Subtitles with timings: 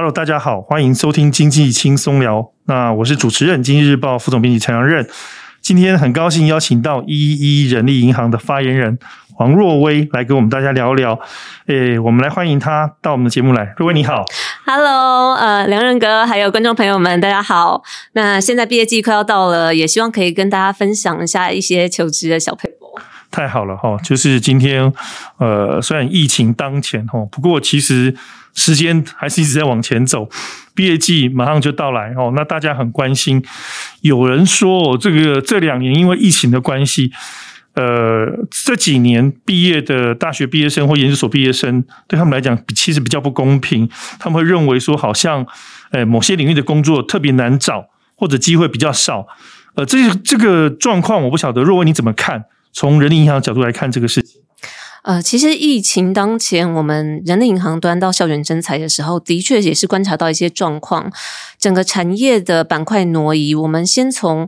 [0.00, 2.52] Hello，大家好，欢迎收听经济轻松聊。
[2.64, 5.06] 那我是主持人，经济日报副总编辑陈阳任。
[5.60, 8.98] 今天很高兴邀请到一一人力银行的发言人
[9.34, 11.20] 黄若薇来跟我们大家聊聊。
[11.66, 13.74] 诶，我们来欢迎他到我们的节目来。
[13.76, 14.24] 若薇你好
[14.64, 17.82] ，Hello，呃，梁任哥，还有观众朋友们，大家好。
[18.12, 22.98] 那现在毕业季快要到了，也希望可以跟大家分享一下一些求职的小撇步。
[23.30, 24.90] 太好了哈，就是今天，
[25.36, 28.16] 呃，虽然疫情当前哈，不过其实。
[28.54, 30.28] 时间还是一直在往前走，
[30.74, 32.32] 毕业季马上就到来哦。
[32.34, 33.42] 那大家很关心，
[34.00, 37.10] 有人说哦这个这两年因为疫情的关系，
[37.74, 38.26] 呃，
[38.64, 43.88] 这几年毕业的大学毕业生或研究所毕业生，对他们来讲其实比较不公平。
[44.18, 45.46] 他们会认为说，好像
[45.90, 49.26] 呃某些领域的工作特别难找，或者机会比较少。
[49.76, 52.44] 呃，这这个状况我不晓得，若薇你怎么看？
[52.72, 54.40] 从人力银行角度来看这个事情。
[55.02, 61.10] 呃，其实疫情当前，我们人力银行端到校园征才的时候，的确也是观察到一些状况，
[61.58, 63.54] 整个产业的板块挪移。
[63.54, 64.46] 我们先从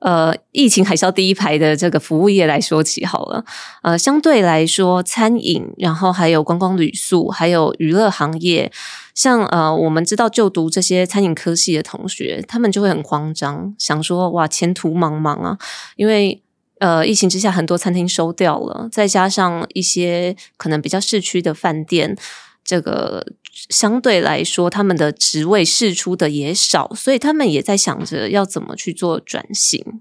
[0.00, 3.44] 呃疫情海啸第一排的这个服务业来说起好了。
[3.82, 8.72] 呃，相对来说，餐饮，然后还有观光旅宿，还有娱乐行业，
[9.14, 15.56] 像呃我们知道就读这些餐饮科系的同学，他们就会很慌张，想说哇，前途茫茫啊，
[15.94, 16.42] 因为。
[16.82, 22.16] 呃，疫情之下，很多餐厅收掉了，再加上一些可能比较市区的饭店，
[22.64, 23.24] 这个
[23.70, 30.00] 相对来说，他们的职位释出的也少，所以他们也在想着要怎么去做转型。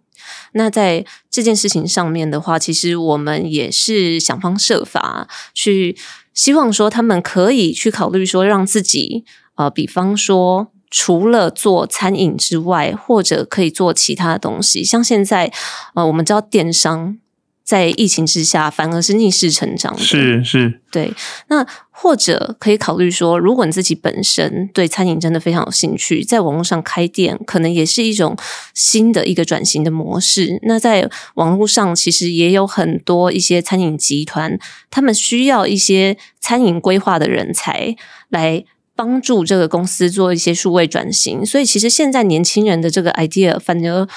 [0.54, 5.96] 那在这件事情上面的话，其实我们也是想方设法去
[6.34, 9.24] 希望说，他们可以去考虑说，让自己
[9.54, 10.72] 呃，比方说。
[10.92, 15.50] 除了做餐饮之外，或者可以做其他的东西，像现在，
[15.96, 17.18] 呃，我们知道电商
[17.64, 21.14] 在疫情之下反而是逆势成长的，是是，对。
[21.48, 28.36] 那或者可以考虑说，如果你自己本身对餐饮真的非常有兴趣，在网络上开店，可能也是一种
[28.74, 30.60] 新的一个转型的模式。
[30.64, 37.96] 那在网络上，其实也有很多一些餐饮集团，他们需要一些餐饮规划的人才
[38.28, 38.66] 来。
[38.96, 44.08] 帮助这个公司做一些数位转型，所以其实现在年轻人的这个 idea 反而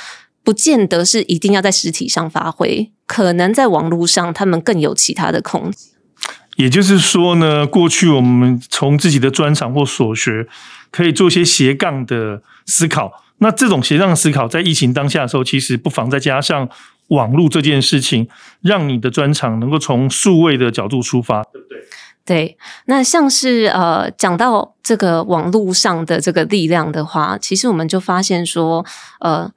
[0.43, 5.91] 不见得是一定要在实体上发挥，可能在网络上他们更有其他的空间。
[6.57, 10.47] 也就是说呢，过去我们从自己的专长或所学，
[10.91, 13.11] 可以做一些斜杠的思考。
[13.39, 16.69] 那这种斜杠思考，在疫情当下的时候，其实不妨再加上
[17.09, 18.29] 网络这件事情，
[18.62, 21.43] 让你的专长能够从数位的角度出发，
[22.25, 22.57] 对？
[22.87, 28.85] 那像是呃，讲到这个网络上的这个力量的话，其实我们就发现说，
[29.21, 29.51] 呃，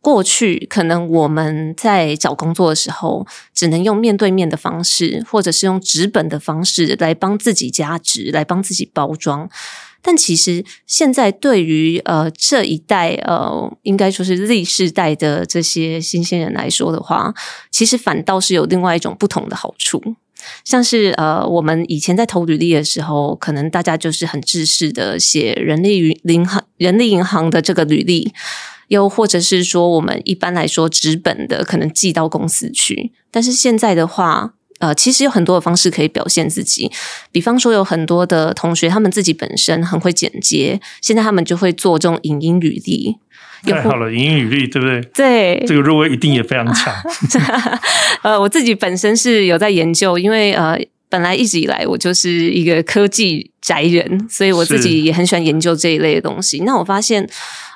[0.00, 9.48] 过去可能我们在找工作的时候，只能用面对面的方式，或者是用纸本的方式来帮自己加值，来帮自己包装。
[10.00, 17.34] 但其实现在对于呃这一代呃，应该说是 Z 世代的这些新鲜人来说的话，
[17.70, 20.00] 其实反倒是有另外一种不同的好处。
[20.64, 28.32] 像是呃，我们以前在投履历的时候，可能大家就是很制式的写人力银行、人力银行的这个履历，
[28.88, 33.12] 又或者是说我们一般来说纸本的，可能寄到公司去。
[33.30, 36.90] 但是现在的话，呃，其实有很多的方式可以表现自己，
[37.32, 43.16] 比方说有很多的同学，他们自己本身很会剪接，现在他们就会做这种影音履历。
[43.64, 45.00] 太好了，影音履历对不对？
[45.14, 46.94] 对，这个入围一定也非常强。
[48.22, 56.60] 呃，我自己本身是有在研究，因为呃，本来一直以来我就是一个科技宅人，所以我自己也很喜欢研究这一类的东西。
[56.64, 57.28] 那我发现，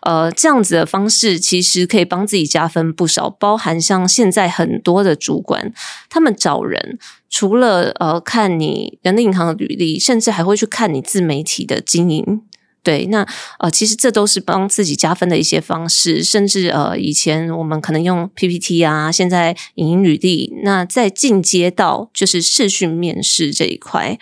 [0.03, 5.72] 呃，这样子的方式其实可以帮自己加分不少，包含像现在很多的主管，
[6.09, 6.99] 他们找人
[7.31, 12.43] 除了呃看你人力银行的履历，甚至还会去看你自媒体的经营。
[12.82, 13.25] 对，那
[13.60, 24.19] 呃，其实这都是帮自己加分的一些方式，甚至呃，以前我们可能用 PPT 啊，现在影音履历，那再进阶到就是视讯面试这一块，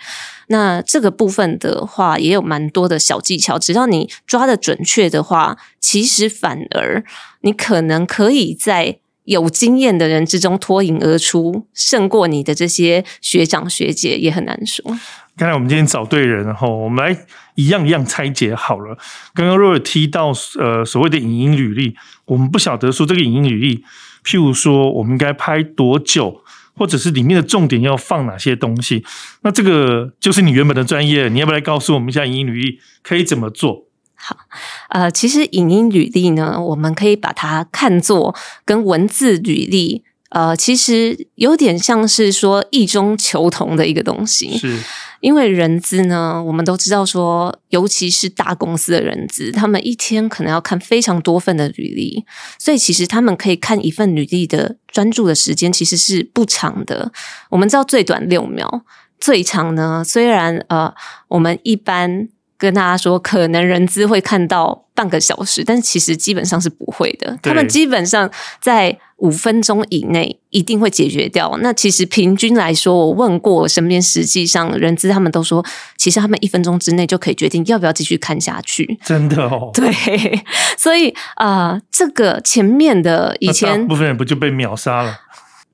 [0.47, 7.03] 那这个部分的话，也有蛮多的小技巧，只要你抓得准确的话，其实反而
[7.41, 14.85] 你可能可以在有经验的人之中脱颖而出，胜过你的这些学长学姐，也很难说。
[15.41, 18.95] 看来我们今天找对人，然后我们来一样一样拆解好了。
[19.33, 21.95] 刚刚若薇提到呃所谓的影音履历，
[22.25, 23.83] 我们不晓得说这个影音履历，
[24.23, 26.43] 譬如说我们应该拍多久，
[26.77, 29.03] 或者是里面的重点要放哪些东西。
[29.41, 33.87] 那这个就是你原本的专业，你要不要来告诉我们一下影音履历可以怎么做？
[34.13, 34.37] 好，
[34.89, 40.03] 呃，其实影音履历呢，我们可以把它看作跟文字履历。
[40.31, 44.57] 呃，其实有点像是说异中求同的一个东西。
[44.57, 44.77] 是，
[45.19, 52.25] 因为人资呢，我们都知道说，尤其是大公司的人资，他们一天可能要看非常多份的履历，
[52.57, 57.11] 所以其实他们可以看一份履历的专注的时间其实是不长的。
[57.49, 58.83] 我们知道最短六秒，
[59.19, 60.93] 最长呢，虽然呃，
[61.27, 62.29] 我们一般。
[62.57, 67.35] 跟大家说，可能人资会看到半个小时，但其实基本上是不会的。
[67.41, 68.29] 他们基本上
[68.61, 71.57] 在五分钟以内一定会解决掉。
[71.61, 75.63] 那其实平均来说，我问过我身边，实际上人资他们都说，
[75.95, 78.99] 其实他们一分钟之内就可以决定要不要继续看下去。
[79.05, 79.91] 真的哦， 对，
[80.77, 85.19] 所以啊、呃，这个前面的以前部分人不就被秒杀了？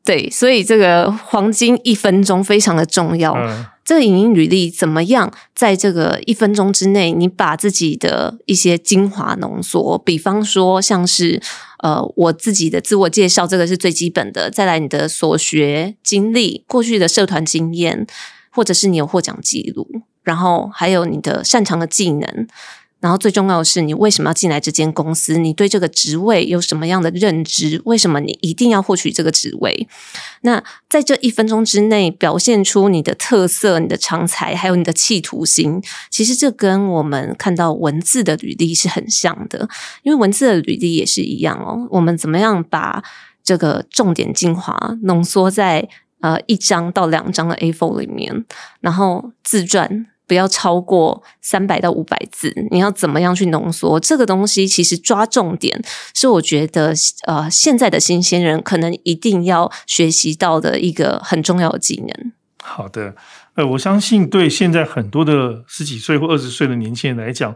[0.03, 3.33] 对，所以这个黄金一分钟非常的重要。
[3.33, 5.33] 嗯这个影音履历怎么样？
[5.55, 11.41] 在这个一分钟之内，你把自己的一些精华浓缩，比方说像是
[11.79, 14.51] 呃我自己的自我介绍，这个是最基本的。
[14.51, 18.05] 再来你的所学经历、过去的社团经验，
[18.51, 19.87] 或者是你有获奖记录，
[20.21, 22.45] 然后还有你的擅长的技能。
[22.99, 25.37] 然后最重要的是，你为什么要进来这间公司？
[25.37, 27.79] 你对这个职位有什么样的认知？
[27.85, 29.87] 为什么你一定要获取这个职位？
[30.41, 35.79] 那在这一分钟之内表现出你的特色、你的长才，还有你的企图心，
[36.09, 39.69] 其实这跟我们看到文字的履历是很像的。
[40.01, 41.87] 因为文字的履历也是一样哦。
[41.91, 43.03] 我们怎么样把
[43.43, 45.87] 这个重点精华浓缩在
[46.21, 48.43] 呃一张到两张的 A4 里面，
[48.81, 50.07] 然后自传。
[50.27, 54.67] 不要超过三百到五百字，你要怎么样去浓缩这个东西？
[54.67, 55.81] 其实抓重点
[56.13, 56.93] 是我觉得，
[57.25, 62.33] 呃，现在的新鲜人可能一定要学习到的一个很重要的技能。
[62.61, 63.15] 好的，
[63.55, 67.55] 呃，我相信对现在很多的十几岁或二十岁的年轻人来讲，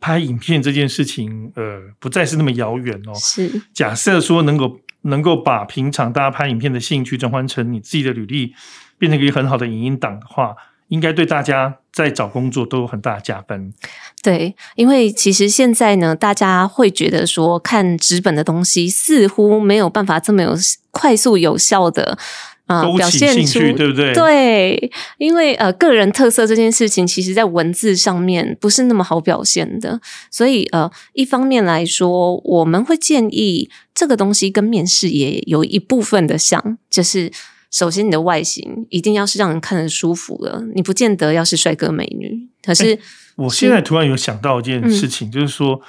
[0.00, 3.14] 拍影片这件事情，呃，不再是那么遥远哦。
[3.14, 8.52] 是，假设说能够能够把平常大家拍影片的兴趣转换成你自己的履历，
[8.98, 10.56] 变成一个很好的影音档的话。
[10.88, 13.72] 应该对大家在找工作都有很大的加分。
[14.22, 20.56] 对，因为其实现在呢，大家会觉得说看纸本的东西似乎没有办法这么有
[20.90, 22.18] 快速有效的
[22.66, 24.12] 啊、呃、表现出，对不对？
[24.12, 30.00] 对，因为呃个人特色这件事情，其实在文字上面不是那么好表现的。
[30.30, 37.30] 所以呃，一方面来说，我们会建议这个东西跟面试也有一部分的像，就是。
[37.70, 42.48] 首先，你的外形一定要是让人看得舒服的，你不见得要是帅哥美女。
[42.62, 43.00] 可是，欸、
[43.36, 45.80] 我现在突然有想到一件事情，嗯、就是说，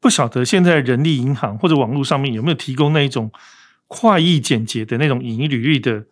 [0.00, 3.30] 不晓得现在人力银行或者网络上面有没有提供那一种
[3.86, 6.04] 快意简洁的那种影音履历的。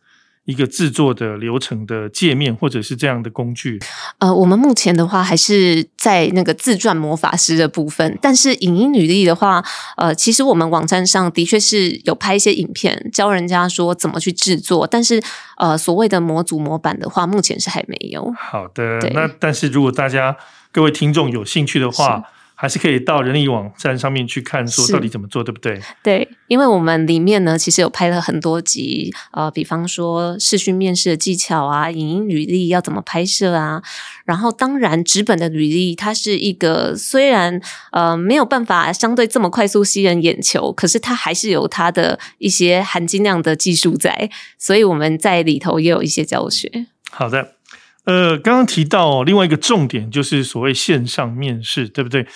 [0.45, 3.79] 一个制作的流程的界面，或者是这样的工具。
[4.19, 9.65] 呃，我们目前的话还是在那个自传魔法师的部分，但是影音履历的话，
[9.97, 15.23] 呃，其实我们网站上的确是有拍一些影片，教人家说怎么去制作，但是
[15.57, 18.33] 呃，所谓的模组模板的话，目前是还没有。
[18.39, 20.37] 好的，那但是如果大家
[20.71, 22.23] 各位听众有兴趣的话。
[22.65, 25.79] 还是可以到人力网站上面去看，说到底怎么做，对不对？
[26.03, 33.83] 对，因为我们里面呢，其实有拍了很多集，呃，比方说视讯面试的技巧啊，影音履历要怎么拍摄啊，
[34.25, 37.61] 然后当然纸本的履历，它是一个虽然
[37.93, 46.87] 呃没有办法相对这么快速吸引人眼球，可是它还是有它的一些含金量的技术在，所以我们在里头也有一些教学。
[47.11, 47.57] 好的。
[48.05, 52.27] 呃，刚刚提到另外一个重点就是所谓线上面试，对不对？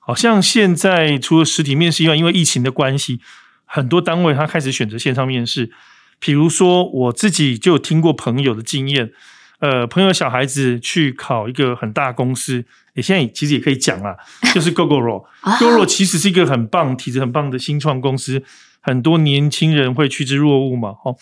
[0.00, 3.20] 好像现在除了实体面试以外，因为疫情的关系，
[3.64, 5.72] 很多单位他开始选择线上面试。
[6.20, 9.10] 比如说，我自己就有听过朋友的经验，
[9.58, 12.64] 呃，朋友小孩子去考一个很大公司，
[12.94, 14.16] 诶，现在其实也可以讲啦，
[14.54, 15.24] 就是 Gogoro。
[15.58, 18.42] Gogoro 其实是一个很棒、体质很棒的新创公司，
[18.80, 20.90] 很多年轻人会趋之若鹜嘛。
[21.04, 21.16] 哦，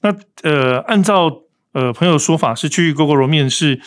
[0.00, 1.30] 那呃，按照
[1.72, 3.80] 呃，朋友的说法是去 Gogoro 面试，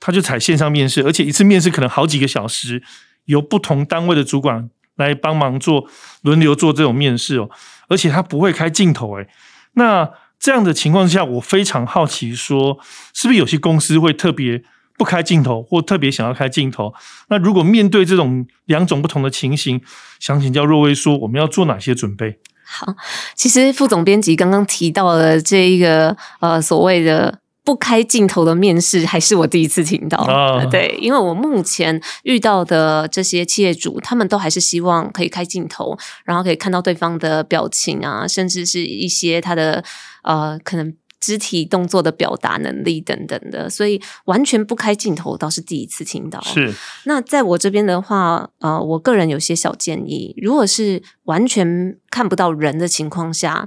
[0.00, 2.82] 他就采线上面试，而且一次面试可能好几个小时，
[3.24, 5.88] 由不同单位的主管来帮忙做
[6.22, 7.50] 轮流做这种面试哦，
[7.88, 9.28] 而且他不会开镜头诶。
[9.72, 12.78] 那这样的情况下，我非常好奇说，
[13.12, 14.62] 是不是有些公司会特别
[14.96, 16.94] 不开镜头，或特别想要开镜头？
[17.28, 19.80] 那如果面对这种两种不同的情形，
[20.20, 22.38] 想请教若薇说，我们要做哪些准备？
[22.64, 22.94] 好，
[23.34, 30.18] 其实副总编辑刚刚提到的这一个呃所谓的不开镜头的面试，还是我第一次听到。
[30.18, 39.84] 哦、对，因为我目前遇到的这些企业主，他们都还是希望可以开镜头，然后可以看到对方的表情啊，甚至是一些他的
[40.22, 40.94] 呃可能。
[41.24, 46.38] 肢体动作的表达能力等等的，所以完全不开镜头倒是第一次听到。
[46.42, 46.70] 是，
[47.04, 53.66] 那在我这边的话，呃，我个人有些小建议，如果是完全看不到人的情况下，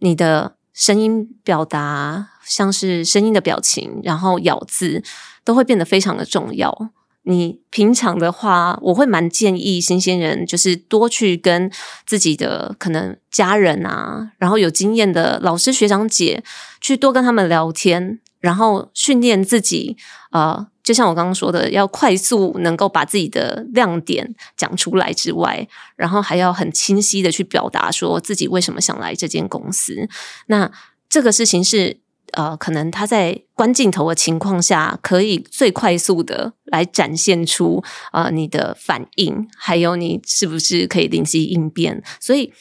[0.00, 5.04] 你的声音表达像是声音的表情，然后咬字，
[5.44, 6.90] 都会变得非常的重要。
[7.28, 11.68] 你平常的话，我会蛮建议新鲜人，就是多去跟
[12.06, 16.44] 自己的可能家人啊，然后有经验的老师、学长姐，
[16.80, 19.96] 去多跟他们聊天，然后训练自己。
[20.30, 25.66] 呃，就像我刚刚说的，要快速能够把自己的亮点讲出来之外，
[25.96, 30.08] 然后还要很清晰的去表达说自己为什么想来这间公司。
[30.46, 30.70] 那
[31.08, 31.98] 这个事情是。
[32.36, 42.02] 呃，可能他在关镜头的情况下，可以最快速的来展现出呃你的反应，还有你是不是可以临机应变。
[42.20, 42.52] 所以，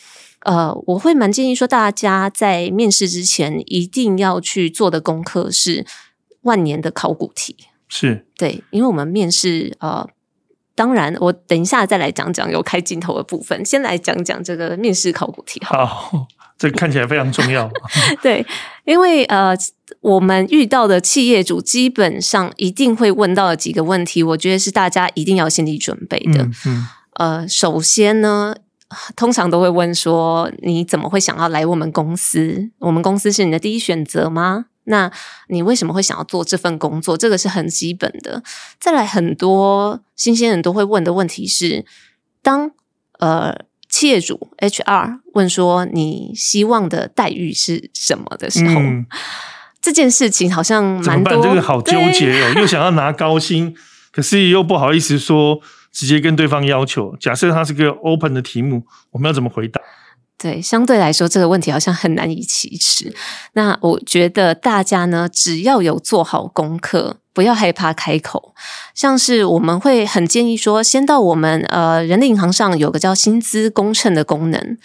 [0.45, 5.85] 呃，我会蛮建议说，大家在面试之前一定要去做的功课是
[6.43, 7.57] 万年的考古题。
[7.89, 10.07] 是对，因为我们面试呃，
[10.73, 15.85] 当然我等一下再来讲讲有开镜头的部分，先来讲讲这个面试考古题好。
[15.85, 16.27] 好。
[16.57, 17.69] 这看起来非常重要，
[18.23, 18.45] 对，
[18.85, 19.53] 因为呃，
[19.99, 26.43] 我们遇到的企业主基本上一定会问到的几个问题，我觉得是大家一定要心理准备的。
[26.43, 28.55] 嗯，嗯呃，首先呢，
[29.17, 32.69] 通常都会问说，你怎么会想要来我们公司？
[32.79, 34.67] 我们公司是你的第一选择吗？
[34.85, 35.11] 那
[35.49, 37.17] 你为什么会想要做这份工作？
[37.17, 38.41] 这个是很基本的。
[38.79, 41.83] 再来，很多新鲜人都会问的问题是，
[42.41, 42.71] 当
[43.19, 43.65] 呃。
[43.95, 49.05] 企业主 HR 问说：“你希望的待遇是什么的时候，嗯、
[49.81, 53.73] 这件事情好像蛮多，这个好纠结哦，又想要拿高薪，
[54.11, 55.61] 可是又不好意思说，
[55.93, 57.15] 直接跟对方要求。
[57.21, 59.79] 假设它是个 open 的题目，我们要怎么回答？”
[60.45, 63.11] 对，相对来说，这个问题好像很难以启齿。
[63.53, 68.53] 那我觉得大家呢，只要有做好功课，不要害怕开口。
[68.93, 74.77] 像是我们会很建议说，先到我们呃人力银行上有个叫薪资公称的功能。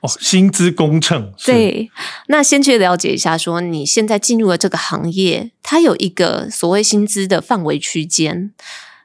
[0.00, 1.32] 哦，薪资公称。
[1.44, 1.88] 对，
[2.26, 8.50] 那先去了解一下，说你现在进入了这个行业，它有一个所谓薪资的范围区间。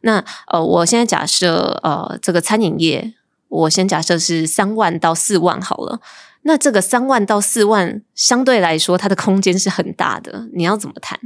[0.02, 3.14] 那呃，我现在假设呃，这个餐饮业。
[3.50, 6.00] 我先假设是三万到四万好了，
[6.44, 10.48] 那这个三万到四万相对来说，它的空间是很大的。
[10.54, 11.20] 你要怎么谈？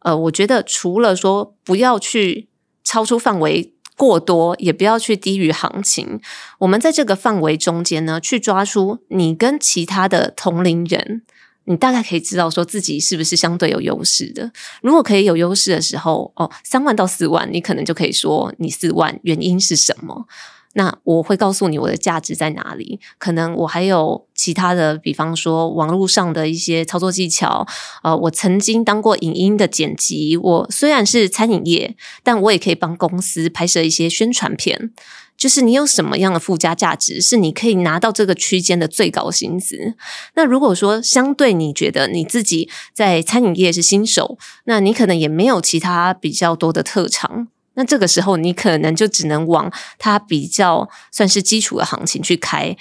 [0.00, 2.48] 呃，我觉得除了说不要去
[2.82, 6.20] 超出范围过多，也不要去低于行情。
[6.58, 11.22] 我们在这个范围中间呢，去抓出你跟其他的同龄人，
[11.66, 14.50] 你大概可以知道说自己是不是相对有优势的。
[14.80, 20.26] 如果可以有优势的时候，哦，三万到四万，你可能就可以说你四万，原因是什么？
[20.74, 27.66] 那我会告诉你我的价值在哪里，可能我还有其他的，比方说网络上的一些操作技巧，
[28.02, 34.92] 呃，我曾经当过影音的剪辑，我虽然是餐饮业，但我也可以帮公司拍摄一些宣传片。
[35.34, 39.94] 就是你有什么样的附加价值，是你可以拿到这个区间的最高薪资。
[40.34, 47.48] 那如果说相对你觉得你自己在餐饮业是新手，那你可能也没有其他比较多的特长。
[47.74, 52.76] 那这个时候，你可能就只能往它比较算是基础的行情去开，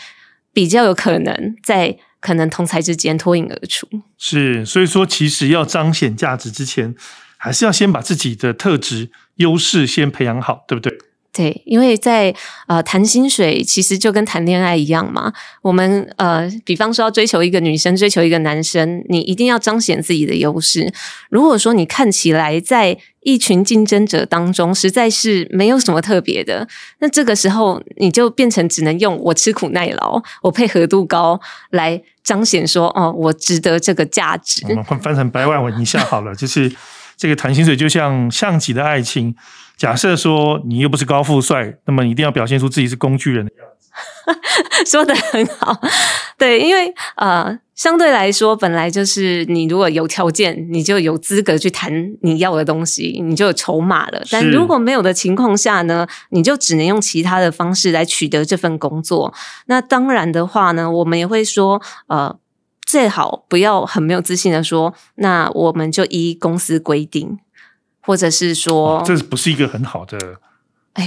[0.53, 3.87] 比较有可能在可能同才之间脱颖而出。
[4.17, 6.95] 是，所以说其实要彰显价值之前，
[7.37, 10.97] 还是要先把自己的特质优势先培养好，对不对？
[11.33, 12.35] 对，因为在
[12.67, 15.31] 呃谈薪水，其实就跟谈恋爱一样嘛。
[15.61, 20.91] 我们呃，比方说要追求一个女生，追求一个男生，你一定要彰显自己的优势。
[21.29, 26.67] 如果说你看起来在一群竞争者当中，实在是没有什么特别的，
[26.99, 34.65] 那这个时候你就变成只能用我吃苦耐劳，我配合度高来彰显说，哦，我值得这个价值。
[34.67, 36.69] 我们翻成白话文一下好了，就是
[37.21, 39.35] 这个谈薪水就像象棋的爱情。
[39.77, 44.89] 假设说你又不是高富帅，那么一定要表现出自己是工具人的样子。
[44.89, 45.79] 说的很好，
[46.35, 54.23] 对，因为呃，相对来说，本来就是你如果有条件，你就有资格去谈你要的东西，你就有筹码了。
[54.31, 59.31] 但如果没有的情况下呢，你就只能用其他的方式来取得这份工作。
[59.67, 62.35] 那当然的话呢，我们也会说，呃，
[62.91, 67.39] 最好不要很没有自信的说，那我们就依公司规定。
[68.03, 70.17] 或者是说，哦，这不是一个很好的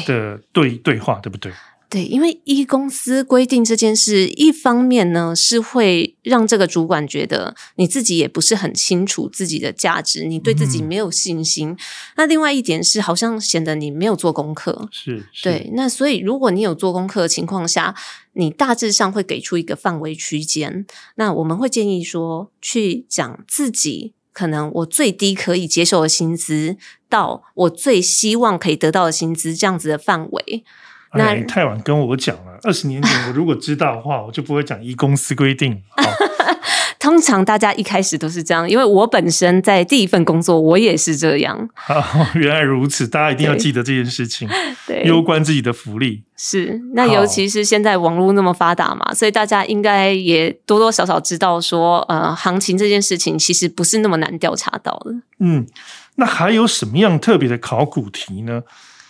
[0.06, 1.52] 的对对话，对不对？
[1.94, 11.68] 对，因为一公司规定这件事，一方面呢是会让这个主管觉得你自己也不是很清楚自己的价值，你对自己没有信心。
[11.68, 11.76] 嗯、
[12.16, 14.88] 那另外一点是，好像显得你没有做功课。
[14.90, 15.70] 是，是，对。
[15.74, 17.94] 那所以，如果你有做功课的情况下，
[18.32, 20.84] 你大致上会给出一个范围区间。
[21.14, 24.14] 那我们会建议说，去讲自己。
[24.32, 26.76] 可能我最低可以接受的薪资，
[27.08, 30.64] 到我最希望可以得到的薪资，这样子的范围。
[31.16, 35.82] 那、哎、太晚跟我讲了，二十年前我如果知道的话，我就不会讲依公司规定。
[36.98, 41.68] 通常大家一开始都是这样，因为我本身在第一份工作，我也是这样。
[41.86, 42.02] 哦，
[42.34, 44.48] 原来如此，大家一定要记得这件事情，
[44.88, 46.22] 对，攸关自己的福利。
[46.34, 55.14] 是，那尤其是现在网络那么发达嘛，所以大家应该也多多少少知道说，呃，行情这件事情其实不是那么难调查到的。
[55.40, 55.66] 嗯，
[56.14, 58.62] 那还有什么样特别的考古题呢？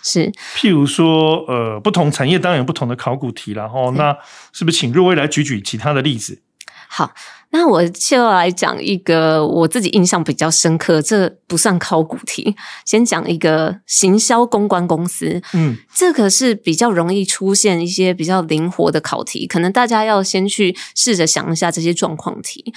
[0.07, 4.15] 是，譬如说，呃，不同产业当然有不同的考古题，然后那
[4.53, 6.43] 是不是请若威来举举其他的例子？
[6.87, 7.11] 好，
[7.49, 12.55] 那我就来讲一个我自己印象比较深刻，这不算考古题。
[12.85, 22.71] 先讲一个行销公关公司，嗯，这个是比较容易出现一些比较灵活的考题，可能大家要先去试着想一下这些状况题。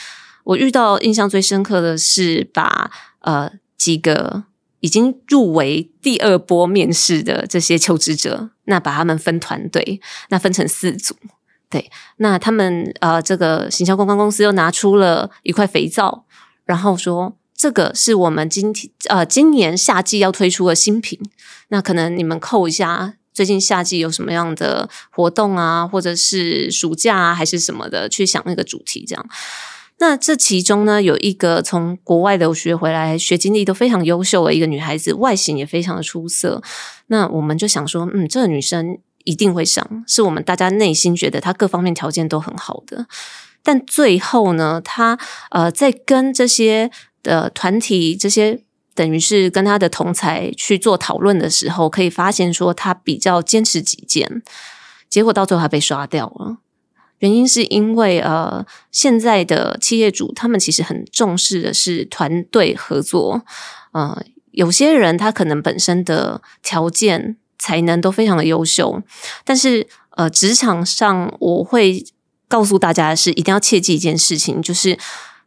[0.45, 4.45] 我遇到印象最深刻的是把呃几个。
[4.81, 11.15] 已经入围第二波面试的这些求职者，那把他们分团队，那分成四组，
[11.69, 16.25] 对，那他们呃，这个行销公关公司又拿出了一块肥皂，
[16.65, 21.19] 然后说这个是我们今天呃今年夏季要推出的新品，
[21.69, 29.29] 那可能你们扣一下，最近夏季有什么样的活动啊，或者是暑假啊，还是什么的，去想那个主题这样。
[30.01, 36.63] 那这其中呢，有一个从国外留学回来、学经历都非常优秀的一个女孩子，外形也非常的出色。
[37.09, 43.07] 那我们就想说，嗯，这个女生一定会上，是我们大家内心觉得她各方面条件都很好的。
[43.65, 45.19] 但最后呢，她
[45.51, 46.91] 呃在跟这些
[47.25, 48.63] 的团体、这些
[48.95, 54.43] 等于是跟她的同才去做讨论的时候，可以发现说她比较坚持己见，
[55.11, 56.59] 结果到最后还被刷掉了。
[57.19, 63.43] 原因是因为呃，现在的企业主他们其实很重视的是团队合作。
[63.93, 64.23] 呃，
[64.53, 69.03] 有些人他可能本身的条件才能都非常的优秀，
[69.45, 72.05] 但是呃，职场上我会
[72.47, 74.99] 告诉大家的是，一定要切记一件事情，就是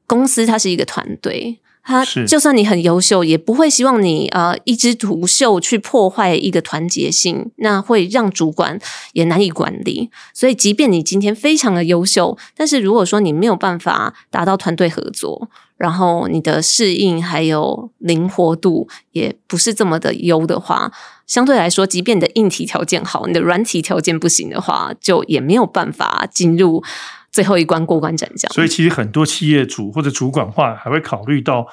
[0.05, 1.59] 公司它是一个团队。
[1.83, 8.79] 他就算你很优秀，也不会希望你呃一枝独秀去破坏一个团结性，那会让主管
[9.13, 10.09] 也难以管理。
[10.33, 20.91] 所以，即便你今天非常的优秀，但是如果说你没有办法达到团队合作，然后你的适应还有灵活度也不是这么的优的话，
[21.25, 26.83] 相对来说，即便你的硬体条件好，你的软体条件不行的话，就也没有办法进入。
[27.31, 31.65] 最后一关过关斩将，所以其实很多企业主或者主管话还会考虑到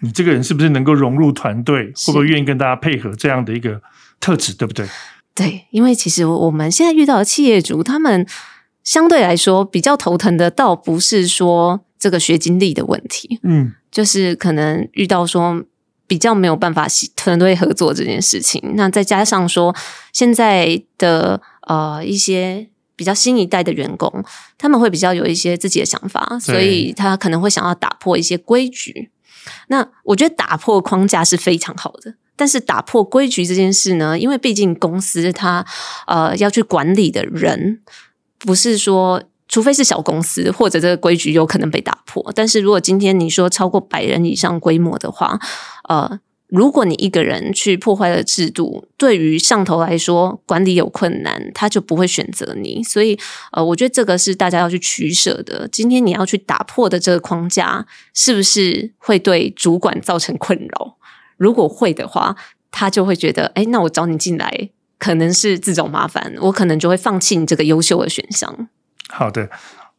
[0.00, 3.80] 你这个人是不是能够融入团队，会不会愿意跟大家配合这样的一个
[4.20, 4.86] 特质，对不对？
[5.34, 8.26] 对，因为其实我们现在遇到的企业主，他们
[8.84, 15.64] 相对来说比较头疼的，倒不是说这个学经历的问题，嗯，就是可能遇到说
[16.06, 19.74] 比较没有办法团队合作这件事情，那再加上说
[20.12, 22.68] 现在的呃一些。
[22.96, 24.24] 比较新一代的员工，
[24.56, 29.10] 他们会比较有一些自己的想法，所以他可能会想要打破一些规矩。
[29.68, 35.64] 那我觉得打破框架是非常好的，但是打破规矩这件事呢，因为毕竟公司它
[36.06, 37.80] 呃要去管理的人，
[38.38, 45.38] 不是说除非是小公司或者这个规矩有可能被打破，但是如果今天你说超过百人以上规模的话，
[45.88, 46.18] 呃。
[46.48, 52.82] 如果你一个人去破坏了制度，对于上头来说管理有困难，他就不会选择你。
[52.84, 53.18] 所以，
[53.52, 55.68] 呃，我觉得这个是大家要去取舍的。
[55.72, 60.96] 今天你要去打破的这个框架，是不是会对主管造成困扰？
[61.36, 62.36] 如果会的话，
[62.70, 68.68] 他就会觉得，哎，那我找你进来可能是自找麻烦，我可能就会放弃你这个优秀的选项。
[69.08, 69.50] 好的。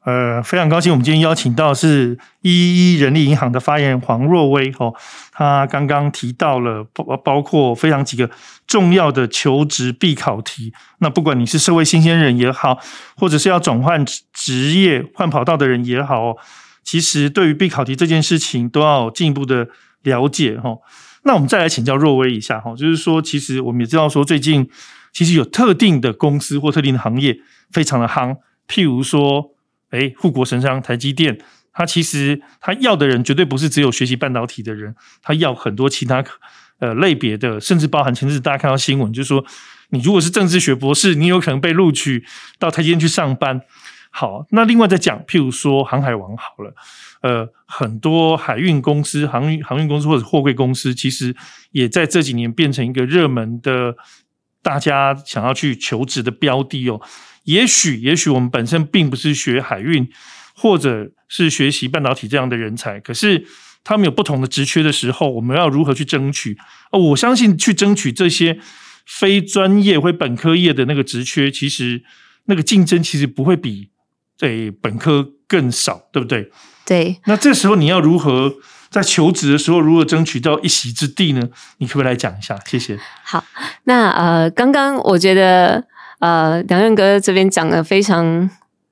[0.07, 4.93] 呃，非常高兴，我们今天邀请到是一一人力银行的发言人黄若薇哦。
[5.33, 8.29] 他刚刚提到了包包括非常几个
[8.65, 10.71] 重要的求职必考题。
[10.99, 12.79] 那不管你是社会新鲜人也好，
[13.17, 16.37] 或者是要转换职业换跑道的人也好，
[16.85, 19.67] 其实对于必考题这件事情都要进一步的
[20.03, 20.77] 了解哈。
[21.23, 24.69] 那我们再来请教若薇一下哈，就是说，其实我们也知道说，最近
[25.11, 27.37] 其实有特定的公司或特定的行业
[27.73, 28.37] 非常的夯，
[28.69, 29.51] 譬如说。
[29.99, 31.37] 诶，护国神山台积电，
[31.73, 36.23] 他其实他要的人绝对不是只有学习半导体的人，他要很多其他
[36.79, 39.45] 呃类别的，甚至包含前阵子大家看到新闻，就是说
[39.89, 42.23] 你如果是政治学博士，你有可能被录取
[42.59, 43.61] 到台积电去上班。
[44.09, 46.73] 好，那另外再讲，譬如说航海王好了，
[47.21, 51.35] 呃，很多海运公司、航运航运公司或者货柜公司，其实
[51.71, 53.95] 也在这几年变成一个热门的，
[54.63, 56.99] 大家想要去求职的标的哦。
[57.47, 60.09] 也许，也许我们本身并不是学海运，
[60.53, 63.45] 或者是学习半导体这样的人才，可是
[63.83, 66.57] 他们有不同的职缺的时候，我们要如何去争取？
[66.91, 68.59] 哦，我相信去争取这些
[69.05, 72.03] 非专业或本科业的那个职缺，其实
[72.45, 73.89] 那个竞争其实不会比
[74.37, 76.51] 这本科更少，对不对？
[76.85, 77.21] 对。
[77.25, 78.55] 那这时候你要如何
[78.89, 81.49] 在求职的时候如何争取到一席之地呢？
[81.77, 82.59] 你可不可以来讲一下？
[82.65, 82.99] 谢谢。
[83.23, 83.41] 好，
[83.85, 85.85] 那呃，刚刚我觉得
[86.19, 88.49] 呃，梁任哥这边讲的非常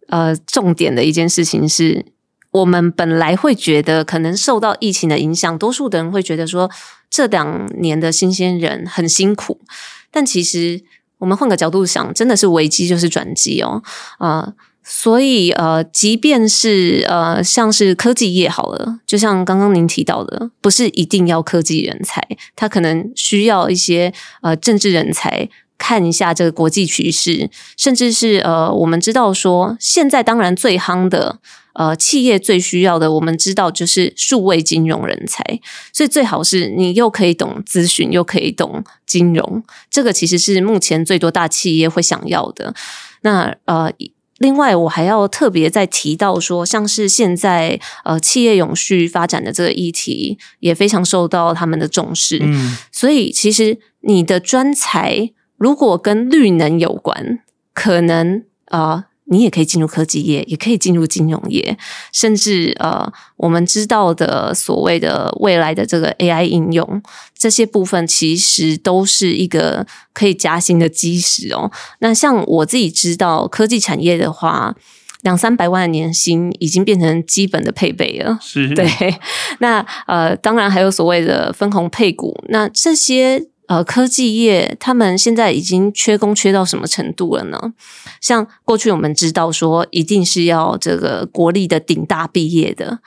[0.07, 2.05] 呃重点的一件事情是，
[2.51, 6.69] 我们本来会觉得可能受到疫情的影响，多数的人会觉得说
[7.09, 9.59] 这两年的新鲜人很辛苦，
[10.11, 10.83] 但其实。
[11.17, 13.81] 我们换个角度想，真的是危机就是转机哦，
[14.17, 22.21] 啊、呃，所以呃，即便是呃，像是科技业好了，就像刚刚您提到的，不是一定要科技人才，
[22.53, 25.49] 他可能需要一些呃政治人才，
[25.85, 31.39] 看一下这个国际趋势，甚至是呃，我们知道说，现在当然最夯的。
[31.77, 35.43] 呃，企业最需要的，我们知道就是数位金融人才，
[35.91, 42.73] 所以最好是你又可以懂咨询，又可以懂金融，这个其实是目前最多大企业会想要的。
[43.23, 43.91] 那呃，
[44.37, 52.39] 另外我还要特别再提到说，像是现在呃企业永续发展的这个议题，也非常受到他们的重视。
[52.41, 57.39] 嗯，所以其实你的专才如果跟绿能有关，
[57.73, 58.79] 可能啊。
[58.79, 61.75] 呃你也可以进入科技业，也可以进入金融业，
[62.13, 67.01] 甚至呃，我们知道的所谓的未来的这个 AI 应用，
[67.35, 71.71] 这些部分其实都是一个可以加薪的基石哦。
[72.01, 74.75] 那像我自己知道科技产业的话，
[75.23, 78.37] 两三百万的年薪已经变成基本的配备了。
[78.39, 78.87] 是，对。
[79.57, 83.47] 那呃，当然还有所谓的分红配股，那这些。
[83.67, 87.73] 呃，科技业他们现在已经缺工缺到什么程度了呢？
[88.21, 92.99] 像过去我们知道说，一定是要这个国立的顶大毕业的，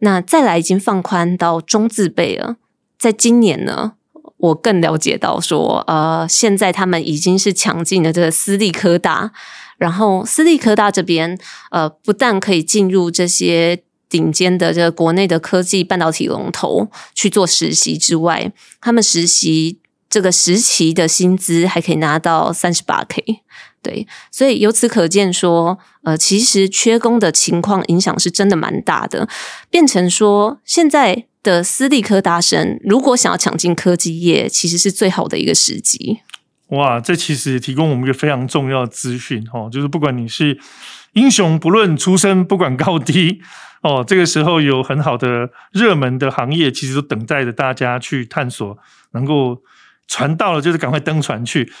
[0.00, 2.56] 那再来已经放宽到中字辈了。
[2.98, 3.92] 在今年呢，
[4.38, 9.30] 我更了解到说，呃，现在他们已经是抢进了这个私立科大，
[9.78, 11.38] 然后私立科大这边，
[11.70, 19.78] 呃，不但可以进入这些顶尖的这个国内的科技半导体龙头去做实习之外，他们实习。
[20.10, 23.42] 这个时期的薪资还可以拿到三十八 K，
[23.80, 29.28] 对，所以由此可见说，呃，其实缺工的情况影响是真的蛮大的，
[29.70, 36.18] 变成说现在的私立科大生如果想要抢进科技业，其实是最好的一个时机。
[36.70, 40.58] 哇，这其实也提供我们一个非常重要的资讯哦，就是不管你是
[41.12, 43.40] 英雄，不论出身，不管高低
[43.82, 48.76] 哦，这个时候有很好的热门的行业，其实都等待着大家去探索，
[49.12, 49.62] 能够。
[50.10, 51.72] 船到了，就是赶快登船去。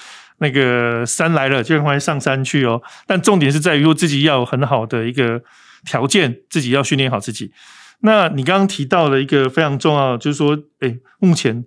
[0.42, 2.80] 那个山来了，就赶快上山去哦。
[3.06, 5.42] 但重点是在于说自己要有很好的一个
[5.84, 7.52] 条件，自己要训练好自己。
[8.00, 11.66] 那你刚刚提到的一个非常重要，就是说，哎，目前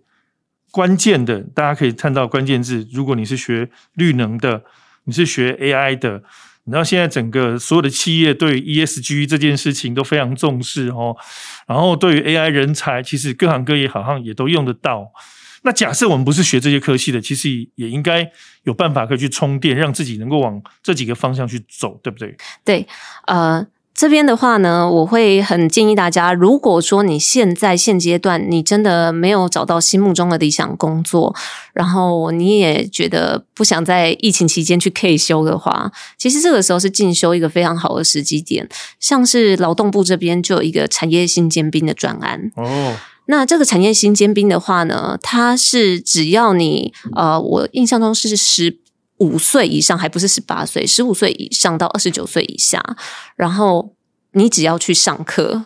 [0.72, 2.88] 关键的，大家可以看到关键字。
[2.92, 4.64] 如果你是学绿能的，
[5.04, 6.24] 你是学 AI 的，
[6.64, 11.16] 你知道现在整个所有的企业对 ESG 这件事情都非常重视哦。
[11.68, 15.12] 然后对于 AI 人才，其实各行各业好像也都用得到。
[15.64, 18.30] 那假设我们不是学这些科系的，其实也应该
[18.64, 22.36] 有办法可以去充电，让自己能够往这几个方向去走，对不对？
[22.66, 22.88] 对，
[23.28, 31.34] 呃，这边的话呢，我会很建议大家，如果说你现在现阶段你真的没有找到心目中的理想工作，
[31.74, 38.68] 然后你也觉得不想在疫情期间去 K 修的话，其实这个时候是进修一个非常好的时机点，
[39.00, 42.98] 像是劳动部这边就有一个产业新尖兵的专案哦。
[43.26, 48.80] 那这个产业新尖兵的话呢，它是只要你呃，我印象中是十
[49.18, 52.84] 五岁以上，还不是十八岁，十五岁以上到二十九岁以下，
[53.36, 53.94] 然后
[54.34, 55.66] 你只要去上课，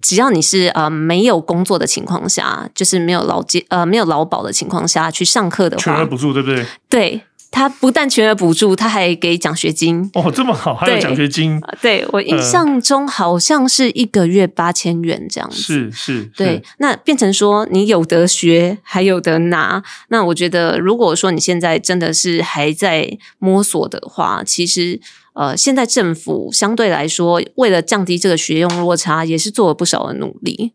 [0.00, 6.66] 只要你是呃没有工作的情况下，就是没有劳健呃没有劳保的情况下去上课的话，全额补助，对不对？
[6.88, 7.22] 对。
[7.52, 11.60] 他不但全额补助，他还给奖学金哦，这么好，还有奖学金。
[11.82, 15.56] 对，我印象中好像是一个月八千元这样子。
[15.56, 16.62] 是是，对。
[16.78, 19.82] 那变成说你有得学，还有得拿。
[20.08, 25.00] 那我觉得，如果说你现在真的是还在摸索的话，其实
[25.32, 30.72] 呃，现在政府相对来说，为了降低这个学用落差，也是做了不少的努力。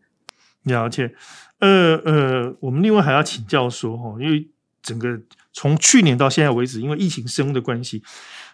[0.64, 1.12] 了解。
[1.58, 4.46] 呃呃，我们另外还要请教说哈，因为
[4.82, 5.20] 整个。
[5.56, 8.02] 从去年到现在为止，因为疫情升的关系，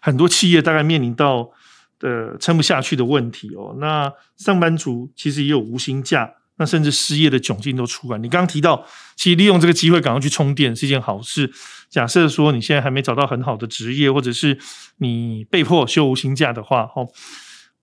[0.00, 1.50] 很多企业大概面临到
[1.98, 3.74] 的撑不下去的问题哦。
[3.80, 8.18] 那上班族其实也有无薪假，那甚至失业的窘境都出来。
[8.18, 8.86] 你刚刚提到，
[9.16, 11.52] 其实利用这个机会赶快去充电是一件好事。
[11.90, 14.56] 假设说你现在还没找到很好的职业，或者是
[14.98, 17.08] 你被迫休无薪假的话，哦，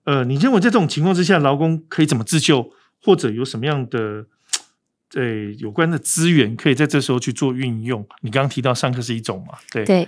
[0.06, 2.72] 呃，你认为在这种情况之下，劳工可以怎么自救，
[3.04, 4.28] 或者有什么样的
[5.12, 8.06] 对有关的资源，可以在这时候去做运用。
[8.22, 9.58] 你刚刚提到上课是一种嘛？
[9.72, 10.08] 对对。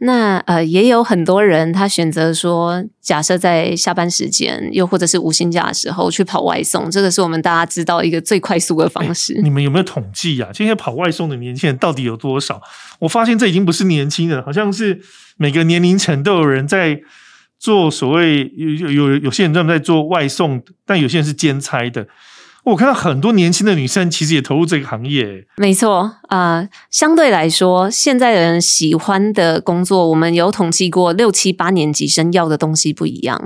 [0.00, 9.38] 那呃，也有很多人他选择说，假设在下班时间，又或者是无薪假的时候去跑外送，这个是我们大家知道一个最快速的方式。
[9.42, 10.50] 你们有没有统计啊？
[10.54, 12.62] 现在跑外送的年轻人到底有多少？
[13.00, 15.00] 我发现这已经不是年轻人，好像是
[15.36, 17.00] 每个年龄层都有人在
[17.58, 22.06] 做所谓有有有有些人专门在做外送，但有些人是兼差的。
[22.68, 25.46] 我看到很多年轻的女生其实也投入这个行业。
[25.56, 33.36] 没错啊、呃，相对来说，现在的人喜欢的工作，我们有统计过，六七八年级生要的东西不一样。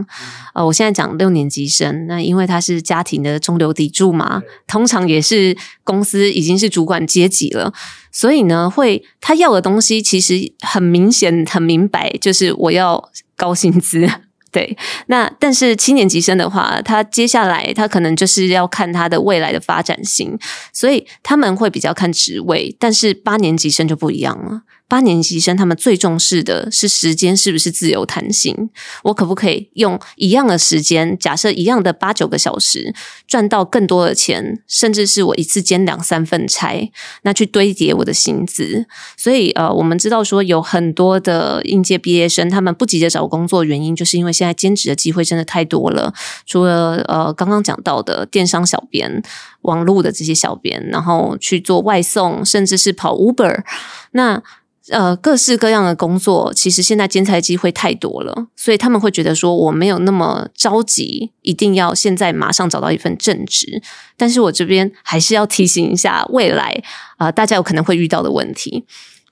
[0.52, 7.72] 啊、呃，我现在讲六年级生，那因为他是家庭的中流砥柱嘛，通常也是公司已经是主管阶级了，
[8.11, 14.08] 所以呢，会他要的东西其实很明显、很明白，就是我要高薪资。
[14.52, 20.38] 对，那但是七年级生的话，他接下来他可能就是要看他的未来的发展性，
[20.74, 24.60] 所以他们会比较看职位，但是八年级生就不一样了。
[24.88, 28.68] 八年级生他们最重视的是时间是不是自由弹性，
[29.04, 32.94] 我可不可以用一样的时间，假设一样的八九个小时，
[33.26, 36.92] 赚到更多的钱，甚至是我一次兼两三份差，
[37.22, 38.86] 那去堆叠我的薪资。
[39.16, 46.12] 所以呃，我们知道说有很多的应届毕业生，他们不急着找工作，原因就是因为现在兼职的机会真的太多了。
[46.44, 49.22] 除了呃刚刚讲到的电商小编、
[49.62, 53.64] 网络的这些小编，然后去做外送，甚至是跑 Uber，
[54.10, 54.42] 那。
[54.90, 63.80] 呃，各式各样的工作，其实现在兼差机会太多了，所以他们会觉得说，我没有那么着急，一定要现在马上找到一份正职。
[64.16, 66.82] 但是我这边还是要提醒一下，未来
[67.16, 68.84] 啊、大家有可能会遇到的问题。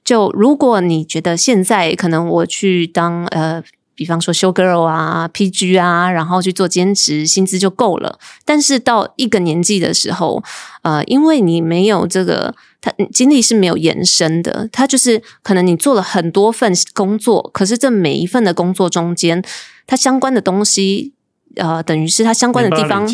[0.05, 3.63] 就如果你觉得现在可能我去当呃。
[4.01, 8.19] 比方说修 girl 啊，PG 啊，然后去做兼职，薪资就够了。
[8.47, 10.43] 但是到一个年纪的时候，
[10.81, 14.67] 呃，因为你没有这个，他精力是没有延伸的。
[14.73, 19.45] 他就是可能你做了很多份工作，可是这每一份的工作中间，
[19.87, 21.13] 它相关的东西。
[21.57, 23.07] 呃，等于是它相关的地方，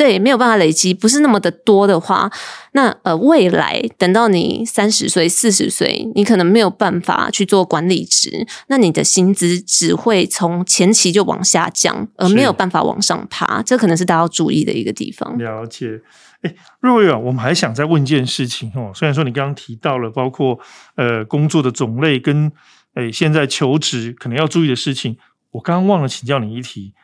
[0.00, 2.32] 对，没有办法累积，不是那么的多的话，
[2.72, 15.36] 那呃，未来等到你三十岁、四十岁，你可能没有办法去做管理职，那你的薪资只会从前期就往下降，而没有办法往上爬，这可能是大家要注意的一个地方。
[15.36, 16.00] 了解，
[16.40, 20.58] 哎，若彦啊，我们还想再问一件事情哦，虽然说你刚刚提到了，包括
[20.96, 22.50] 呃工作的种类跟
[22.94, 25.18] 哎现在求职可能要注意的事情，
[25.50, 26.94] 我刚刚忘了请教你一题。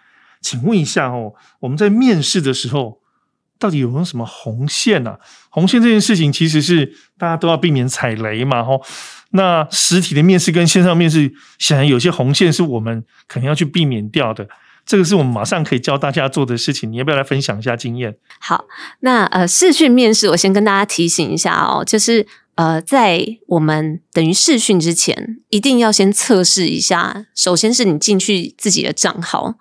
[0.47, 3.01] 请问一下哦，我们在面试的时候，
[3.59, 5.19] 到底有没有什么红线啊？
[5.51, 8.81] 红线这件事情其实是大家都要避免踩雷嘛，吼。
[9.31, 14.49] 那实体的面试跟线上面试，显然有些红线是我们可能要去避免掉的。
[14.87, 16.93] 这个是我们马上可以教大家做的事情。
[16.93, 18.17] 你要不要来分享一下经验？
[18.39, 18.67] 好，
[19.01, 27.27] 那呃，视讯面试，我先跟大家提醒一下哦，就是呃，在我们等于视讯之前，一定要先测试一下。
[27.35, 29.57] 首先是你进去自己的账号。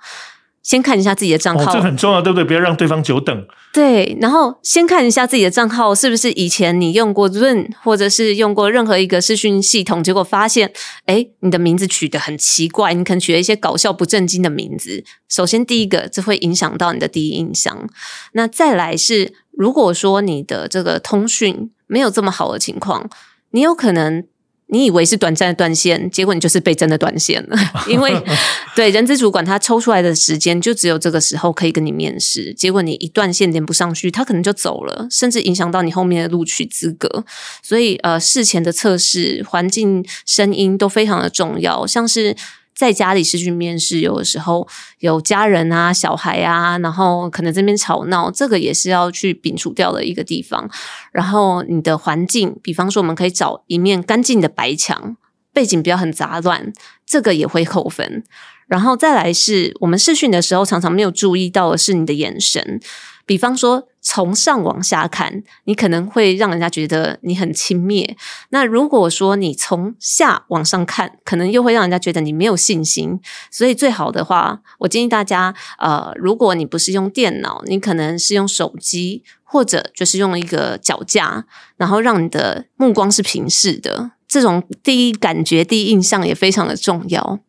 [0.65, 2.43] 先看一下自己的账号，哦，这很重要，对不对？
[2.43, 3.47] 不要让对方久等。
[3.71, 10.73] 对，然后先看一下自己的账号是不是以前你用过 Zoom，或者是用过任何一个视讯系统，结果发现，
[11.06, 15.04] 哎，你的名字取得很奇怪，你可能取了一些搞笑不正经的名字。
[15.30, 17.88] 首先，第一个，这会影响到你的第一印象。
[18.34, 23.08] 那再来是，如果说你的这个通讯没有这么好的情况，
[23.51, 24.25] 你有可能。
[24.67, 27.58] 你以为是短暂的断线，结果你就是被真的断线了。
[27.88, 28.12] 因为
[28.75, 37.25] 对人资主管他抽出来的时间就只有这个时候可以跟你面试，结果你一断线连不上去，他可能就走了，甚至影响到你后面的录取资格。
[37.62, 42.36] 所以呃，事前的测试环境、声音都非常的重要，像是。
[42.75, 44.67] 在家里视讯面试，有的时候
[44.99, 50.69] 有家人啊、小孩啊，然后可能这边吵闹，这个也是要去摒除掉的一个地方。
[51.13, 55.15] 然后你的环境，比方说我们可以找一面干净的白墙，
[55.53, 56.73] 背景不要很杂乱，
[57.05, 58.23] 这个也会扣分。
[58.67, 62.81] 然后再来是我们视讯的时候，常常没有注意到的是你的眼神。
[63.25, 68.15] 比方说，从上往下看，你可能会让人家觉得你很轻蔑。
[68.49, 73.19] 那如果说你从下往上看，可能又会让人家觉得你没有信心。
[73.49, 81.45] 所以最好的话，我建议大家，呃，如果你不是用电脑，你可能是用手机，或者就是用一个脚架，
[81.77, 84.11] 然后让你的目光是平视的。
[84.27, 87.39] 这种第一感觉、第一印象也非常的重要。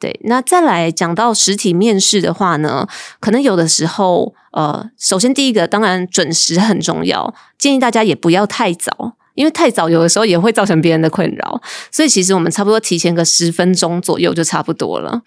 [0.00, 2.88] 对，那再来讲到实体面试的话呢，
[3.20, 11.60] 可能有的时候，呃，首先第一个当然准时很重要，建议大家也不要太早，因为太早有的时候也会造成别人的困扰，
[11.92, 15.20] 所以其实我们差不多提前个十分钟左右就差不多了。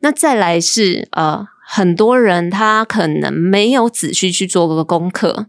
[0.00, 5.46] 那再来是呃，很多人他可能没有仔细去做过功课。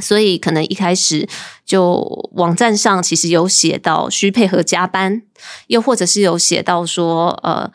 [0.00, 1.28] 所以可能一开始
[1.66, 5.22] 就网站上其实有写到需配合加班，
[5.66, 7.70] 又或者是有写到说呃。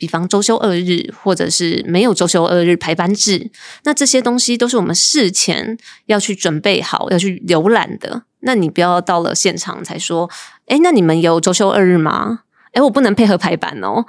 [0.00, 3.50] 比方周休二日，或者是没有周休二日排班制，
[3.82, 8.22] 那这些东西都是我们事前要去准备好，要去浏览的。
[8.42, 10.30] 那你不要到了现场才说，
[10.66, 12.42] 诶，那你们有周休二日吗？
[12.74, 14.06] 诶，我不能配合排班哦。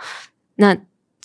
[0.58, 0.78] 那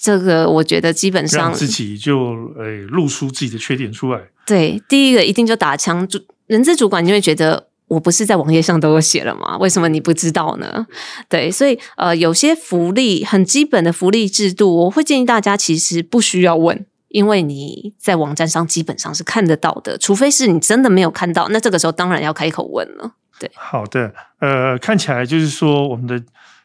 [0.04, 4.20] 这个我觉得基本上让自己就诶露出自己的缺点出来。
[4.46, 7.68] 对，第一个一定就打枪，主人资主管就会觉得。
[7.86, 9.58] 我不是在网页上都有写了吗？
[9.58, 10.86] 为什么你不知道呢？
[11.28, 23.12] 对，所以呃，有些福利很基本的福利制度，我会建议大家其实不需要问，因为你在网站上基本上是看得到的，除非是你真的没有看到，那这个时候当然要开口问了。
[23.38, 26.20] 对，好的，呃，看起来就是说我们的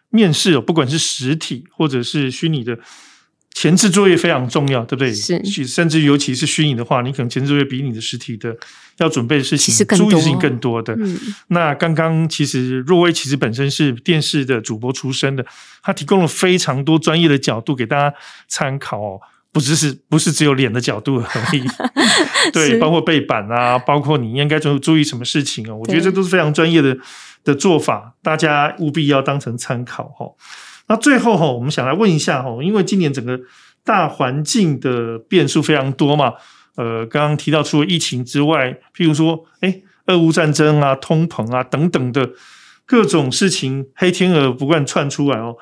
[0.10, 2.80] 面试，不管是实体或者是虚拟的。
[3.54, 5.14] 前置作业非常重要，对不对？
[5.14, 8.56] 是，甚至尤其是虚拟的话，你可能前置作业比你的实体的
[9.00, 10.96] 要准备的事情、注意事情更多的。
[10.98, 15.46] 嗯、那刚刚其实若薇其实本身是电视的主播出身的，
[15.84, 18.16] 他提供了非常多专业的角度给大家
[18.48, 19.20] 参考哦，
[19.52, 21.64] 不只是不是只有脸的角度而已，
[22.54, 26.98] 对，包括背板啊，包括你应该注注意什么事情哦，我觉得这都是非常专业的
[27.44, 30.32] 的做法，大家务必要当成参考哈。
[30.90, 33.40] 那最后哈，我们想来问一下哈，因为今年整个
[33.84, 36.34] 大环境的变数非常多嘛，
[36.76, 42.32] 呃，刚刚提到除了疫情之外，譬如说，诶，俄乌战争啊、通膨啊等等的
[42.88, 45.56] 各种事情，黑天鹅不断窜出来哦。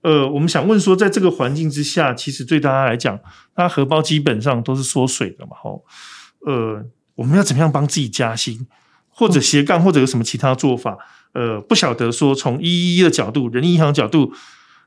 [0.00, 3.20] 呃，我们想问说，在这个环境之下，其实对大家来讲，
[3.56, 5.84] 那荷包基本上都是缩水的嘛，吼。
[6.46, 6.82] 呃，
[7.16, 8.66] 我们要怎么样帮自己加薪，
[9.10, 10.96] 或者斜杠，或者有什么其他做法？
[11.34, 14.32] 呃，不晓得说从一一的角度，人力银行角度。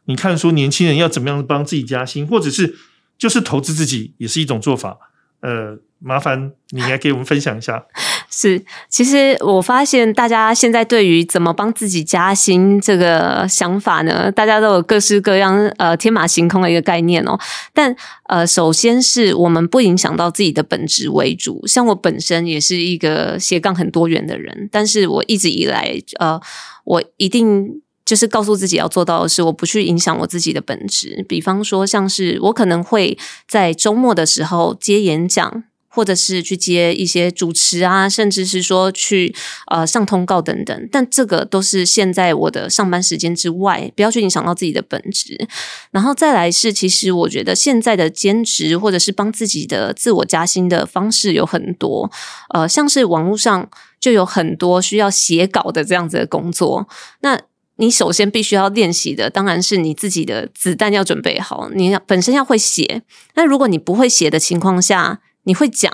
[0.06, 2.76] 你看，说年轻人要怎么样帮自己加薪，或者是
[3.18, 4.98] 就是投资自己，也是一种做法。
[5.42, 7.86] 呃，麻烦你来给我们分享一下。
[8.30, 17.38] 是，其实我发现大家现在对于怎么帮自己加薪这个想法呢，大家都有各式各样呃天马行空的一个概念哦。
[17.74, 17.96] 但
[18.28, 21.66] 呃，首先是我们不影响到自己的本职为主。
[21.68, 26.42] 像我本身也是一个斜杠很多元的人，但是我一直以来呃，
[26.84, 27.83] 我一定。
[28.06, 31.26] 就是告诉自己要做到的是，我不去影响我自己的本职。
[31.28, 39.34] 比方说，像是我可能会在周末的时候接演讲，或者是去接一些主持啊，甚至是说去
[39.72, 40.90] 呃上通告等等。
[40.92, 45.48] 但这个都是现在我的上班时间之外，不要去影响到自己的本职。
[45.92, 52.12] 然后再来是，其实我觉得现在的兼职或者是帮自己的自我加薪的方式有很多，
[52.54, 56.88] 呃，像是网络上就有很多需要写稿的这样子的工作。
[57.22, 57.40] 那
[57.78, 61.70] 你首先必须要练习的，当然是你自己的子弹要准备好。
[61.74, 63.02] 你要本身要会写，
[63.34, 65.92] 那如果你不会写的情况下，你会讲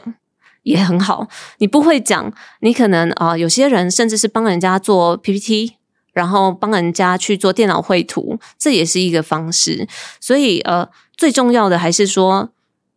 [0.64, 1.28] 也很好。
[1.60, 5.76] 你不会讲，你可能啊、有些人甚至是帮人家做 PPT，
[6.14, 9.88] 然后帮人家去做电脑绘图，这也是一个方式。
[10.20, 12.52] 所以呃，最重要的还是说。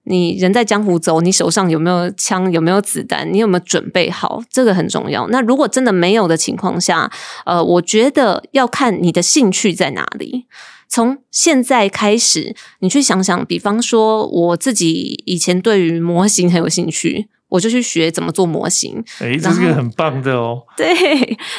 [0.05, 2.51] 你人在江湖走，你手上有没有枪？
[2.51, 3.33] 有没有子弹？
[3.33, 4.43] 你有没有准备好？
[4.51, 5.29] 这个很重要。
[5.29, 7.11] 那如果真的没有的情况下，
[7.47, 10.47] 呃，我觉得要看你的兴趣在哪里。
[10.88, 17.29] 从现在开始，你去想想，比方说我自己以前对于模型很有兴趣。
[17.53, 20.62] 我就去学怎么做模型，哎，这是个很棒的哦。
[20.75, 20.88] 对，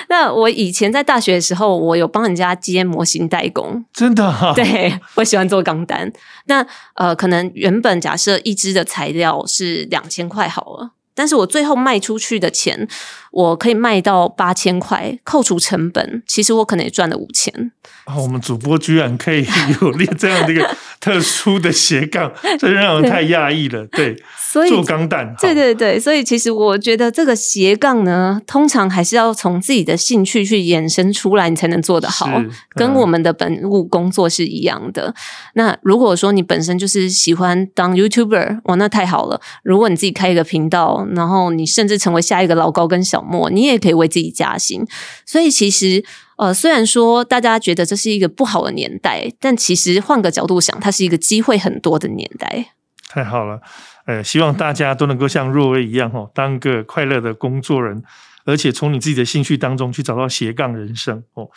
[0.09, 4.51] 那我以前在大学的时候，我有帮人家接模型代工，真的啊。
[4.55, 6.11] 对，我喜欢做钢弹。
[6.45, 10.93] 那呃，可能原本假设一支的材料是两千块好了。
[11.15, 12.87] 但是我最后卖出去的钱，
[13.31, 17.71] 我可以卖到八千块，扣除成本，其实我可能也赚了五千。
[18.05, 19.45] 啊，我们主播居然可以
[19.79, 20.67] 有练这样的一个
[21.03, 23.85] 特殊的斜杠， 这让人太讶异了。
[23.87, 35.13] 对，所以做钢弹，对对对，所以其实我觉得这个斜杠呢，通常还是要从自己的兴趣去衍生出来，你才能做得好，嗯、跟我们的本务工作是一样的。
[35.55, 39.41] 那如果说你本身就是喜欢当 YouTuber，哇，那太好了。
[39.63, 41.05] 如果你自己开一个频道。
[41.13, 44.85] 然后你甚至成为下一个老高跟小莫，你也可以为自己加薪。
[45.25, 46.03] 所以其实，
[46.43, 52.65] 呃，虽然说大家觉得这是一个不好的年代，但其实换个角度想，它是一个机会很多的年代。
[53.07, 53.61] 太好了，
[54.05, 58.03] 呃，希望大家都能够像若薇一样，哈，当个快乐的工作人，
[58.43, 61.23] 而且从你自己的兴趣当中去找到斜杠人生。
[61.35, 61.47] 哦，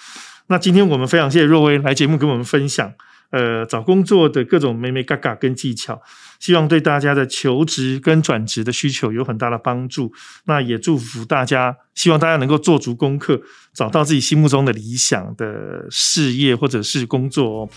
[0.47, 2.93] 那今天我们非常谢谢若薇来节目跟我们分享。
[3.31, 6.01] 呃，找工作的各种眉眉角角跟技巧，
[6.39, 10.13] 希望对大家的求职跟转职的需求有很大的帮助。
[10.45, 13.43] 那也祝福大家，希望大家能够做足功课，
[13.75, 17.69] 找到自己心目中的理想的事业或者是工作哦。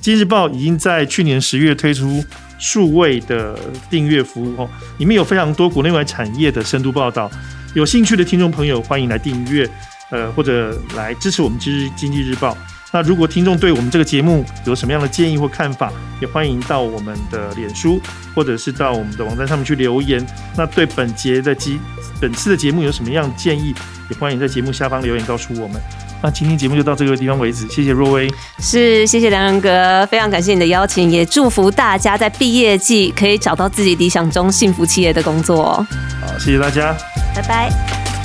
[0.00, 2.24] 今日报已经在去年十月推出
[2.58, 3.58] 数位的
[3.90, 7.30] 订阅服务哦，里面有非常多国内外产业的深度报道。
[7.74, 9.68] 有兴趣的听众朋友，欢迎来订阅，
[10.10, 12.52] 呃，或者来支持我们《今日经济日报》。
[12.92, 18.00] 那如果听众对我们这个节目有什么样的建议或看法，也欢迎到我们的脸书
[18.34, 20.24] 或者是到我们的网站上面去留言。
[20.56, 21.78] 那对本节的节
[22.20, 23.74] 本次的节目有什么样的建议，
[24.10, 25.80] 也欢迎在节目下方留言告诉我们。
[26.22, 28.28] 那今天节目就到这个地方为止，谢谢若薇，
[28.58, 35.74] 是谢谢梁仁格，非常感谢你的邀请，也祝福大家在毕业季可以找到自己理想中幸福企业的工作。
[36.20, 36.94] 好，谢谢大家，
[37.34, 38.19] 拜拜。